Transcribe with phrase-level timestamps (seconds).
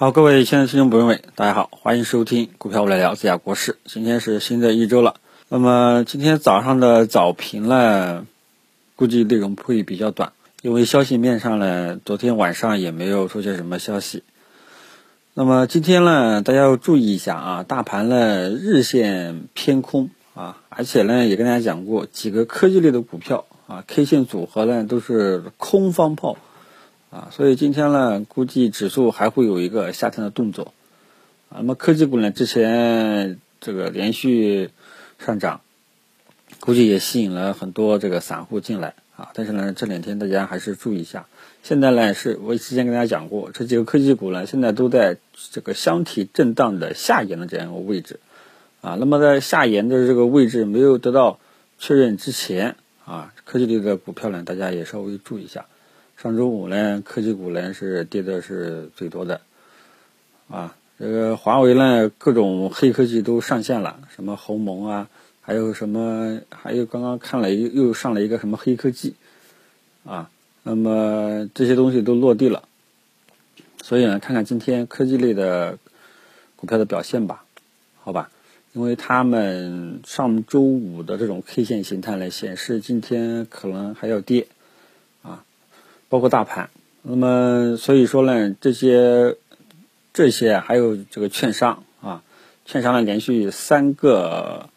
[0.00, 3.78] 好，各位亲爱的听众朋友们，大家好，欢迎收听股票我来聊自家国事。
[3.84, 5.16] 今天是新的一周了，
[5.48, 8.24] 那么今天早上的早评呢，
[8.94, 10.30] 估计内容会比较短，
[10.62, 14.22] 因为消息面上呢，昨天晚上也没有出现什么消息。
[15.34, 26.38] 那么今天呢，大家要注意一下啊，大盘呢日线偏空啊，而且呢也跟大家讲过，几个科技类的股票啊，K 线组合呢都是空方炮。
[27.10, 30.74] 啊，所以今天呢，估计指数还会有一个下探的动作，
[31.48, 34.68] 啊，那么科技股呢，之前这个连续
[35.18, 35.62] 上涨，
[36.60, 41.26] 估计也吸引了很多这个散户进来啊，但是呢，这两天大家还是注意一下。
[41.62, 45.16] 现在呢，是我之前跟大家讲过，这几个科技股呢，现在都在
[45.50, 48.20] 这个箱体震荡的下沿的这样一个位置，
[48.82, 51.38] 啊，那么在下沿的这个位置没有得到
[51.78, 55.64] 确认之前，啊，科技类的股票呢，大家也稍微注意一下。
[56.20, 59.40] 上周五呢，科技股呢是跌的是最多的，
[60.50, 65.08] 啊，这个华为呢各种黑科技都上线了，什么鸿蒙啊，
[65.40, 69.14] 还有什么，还有刚刚看了又又上了一个什么黑科技，
[70.04, 70.28] 啊，
[70.64, 72.64] 那么这些东西都落地了，
[73.80, 75.78] 所以呢，看看今天科技类的
[76.56, 77.44] 股票的表现吧，
[78.02, 78.28] 好吧，
[78.72, 84.48] 因为他们上周五的这种 K 线形态呢显示今天可能还要跌。
[86.08, 86.70] 包括大盘，
[87.02, 89.36] 那么所以说呢，这些
[90.14, 92.22] 这些还有这个券商啊，
[92.64, 94.70] 券商呢连续三个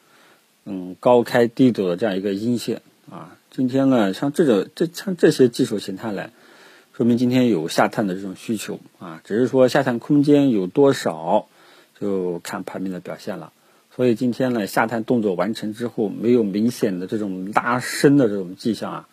[0.65, 6.29] 嗯高开低走的这样一个阴线啊，今天呢像这种这像这些技术形态呢，
[6.93, 11.47] 说明今天有下探的这种需求啊，只是说下探空间有多少，
[11.99, 13.53] 就看盘面的表现了。
[13.95, 19.07] 所以今天呢下探动作完成之后，没有明显的这种拉升的这种迹象啊，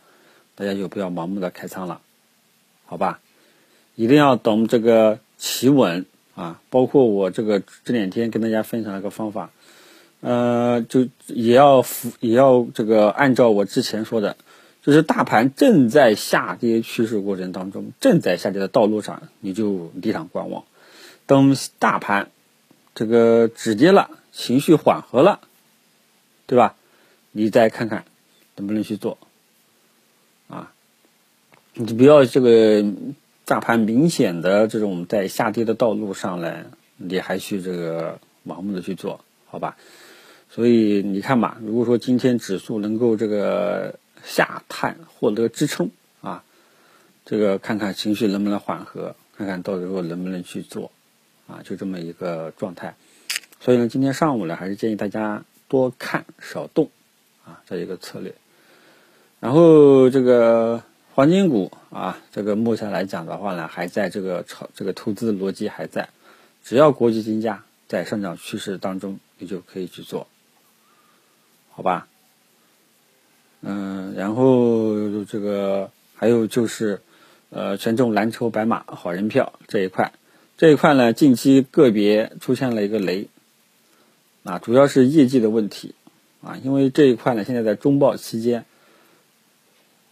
[0.57, 2.01] 大家就不要盲目的开仓了。
[2.91, 3.21] 好吧，
[3.97, 6.59] 一定要等这个企稳啊！
[6.71, 9.51] 包括我这个这两天跟大家分享了个方法，
[10.23, 14.39] 呃，就也要服也要这个按照我之前说的，
[14.83, 20.65] 就是大盘正在下跌趋势过程当中，正在下跌的道路上，你就离场观望，
[21.27, 22.31] 等大盘
[22.95, 25.41] 这个止跌了，情绪缓和了，
[26.47, 26.75] 对吧？
[27.33, 28.07] 你再看看
[28.57, 29.19] 能不能去做。
[31.81, 32.85] 你不要这个
[33.45, 36.65] 大盘明显的这种在下跌的道路上呢，
[36.97, 39.77] 你还去这个盲目的去做好吧？
[40.51, 46.43] 所以你看吧，如果说今天指数能够这个下探获得支撑啊，
[47.25, 50.91] 这个看看情绪能不能缓和，看看到时候能不能去做
[51.47, 52.97] 啊，就这么一个状态。
[53.61, 56.91] 所以呢，今天上午呢，还是建议大家多看少动
[57.45, 58.35] 啊，这一个策略。
[59.39, 60.83] 然后这个。
[61.19, 66.11] 黄金股啊，这个目前来讲的话呢，还在这个炒这个投资逻辑还在，
[66.63, 70.29] 只要国际金价在上涨趋势当中，你就可以去做，
[71.73, 72.07] 好吧？
[73.63, 77.01] 嗯，然后这个还有就是，
[77.51, 80.13] 呃，权重蓝筹白马好人票这一块，
[80.57, 83.27] 这一块呢，近期个别出现了一个雷，
[84.45, 85.97] 啊，主要是业绩的问题，
[86.43, 88.65] 啊，因为这一块呢，现在在中报期间。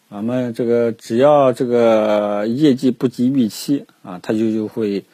[0.08, 5.04] 咱们这个只要这个业绩不及预期啊，它就就会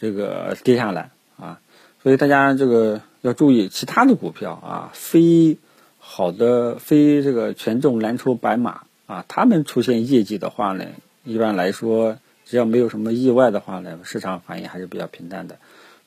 [0.00, 1.60] 这个跌下来啊，
[2.02, 5.56] 所以大家这个要注意其他的股票啊，非
[5.98, 10.84] 好的非这个权重蓝筹白马啊，他们出现业绩的话呢，
[11.24, 15.58] 一般来说只要没有什么意外的话呢，市场反应还是比较平淡的。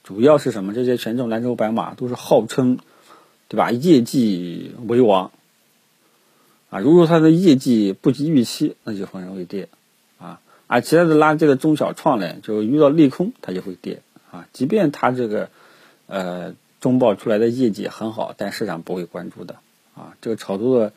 [0.04, 0.74] 主要是什么？
[0.74, 2.78] 这些权重蓝筹白马都是号称
[3.48, 3.72] 对吧？
[3.72, 5.32] 业绩为王。
[6.74, 9.70] 啊，如果它的业绩不及预期，那就很容易跌，
[10.18, 14.02] 啊，而其他的垃圾的中小创呢，就遇到利空它就会跌，
[14.32, 15.52] 啊，即便它这个，
[16.08, 19.58] 呃，中报出来的业绩很好，但市场不会关注的，
[19.94, 20.94] 啊，这个炒作的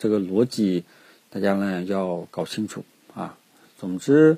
[0.00, 0.82] 这个逻辑，
[1.30, 3.38] 大家呢要搞清楚，啊，
[3.78, 4.36] 总之，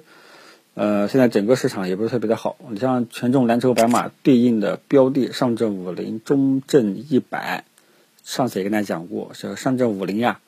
[0.74, 7.64] 呃，现在整个市场也不是特别的好，你像权重蓝筹白马对应的标的，上证五零、中证一百，
[8.22, 10.40] 上次也跟大家讲过，是上证五零呀。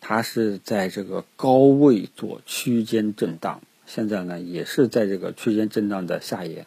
[0.00, 6.66] 它是在这个高位做区间震荡，现在呢也是在这个区间震荡的下沿，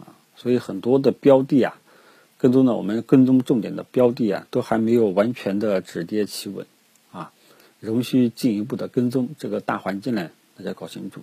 [0.00, 1.78] 啊，所以很多的标的啊，
[2.38, 6.66] 跟踪呢我们跟踪重点的标的啊，都还没有完全的止跌企稳，
[7.12, 7.30] 啊，
[7.80, 9.28] 仍需进一步的跟踪。
[9.38, 11.20] 这个大环境呢，大家搞清楚，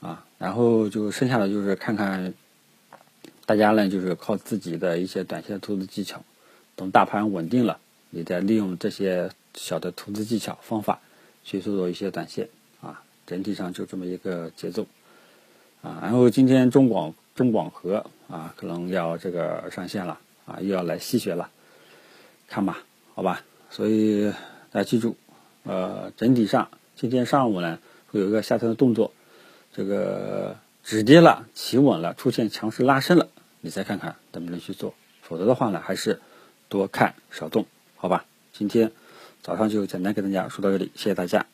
[0.00, 2.32] 啊，然后就剩下的就是看看
[3.44, 6.22] 大家呢，就是靠自己的一些短线投资技巧，
[6.76, 7.80] 等大盘稳定了，
[8.10, 9.30] 你再利用这些。
[9.54, 11.00] 小的投资技巧方法，
[11.44, 12.48] 去做做一些短线
[12.80, 14.86] 啊，整体上就这么一个节奏
[15.82, 15.98] 啊。
[16.02, 21.50] 然后今天中广中广核啊，可能要这个上线了啊，又要来吸血了，
[22.48, 22.82] 看吧，
[23.14, 23.44] 好吧。
[23.70, 24.30] 所以
[24.70, 25.16] 大家记住，
[25.64, 27.78] 呃，整体上今天上午呢
[28.08, 29.12] 会有一个下探的动作，
[29.72, 33.28] 这个止跌了，企稳了，出现强势拉升了，
[33.60, 36.20] 你再看看能不能去做，否则的话呢，还是
[36.68, 37.66] 多看少动，
[37.96, 38.24] 好吧。
[38.52, 38.92] 今天
[39.42, 41.51] 早上就简单给大家说到这里，谢谢大家。